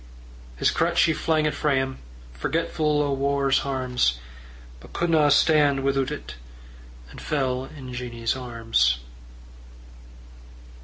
His 0.57 0.71
crutch 0.71 1.03
he 1.03 1.13
flang 1.13 1.45
it 1.45 1.53
frae 1.53 1.75
him, 1.77 1.99
Forgetful 2.33 3.03
o' 3.03 3.13
war's 3.13 3.59
harms; 3.59 4.19
But 4.79 4.93
couldna 4.93 5.29
stan' 5.29 5.83
withoot 5.83 6.09
it, 6.09 6.37
And 7.11 7.21
fell 7.21 7.65
in 7.65 7.93
Jeannie's 7.93 8.35
arms. 8.35 8.97